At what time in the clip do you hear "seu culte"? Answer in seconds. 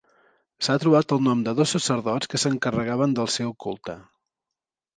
3.37-3.99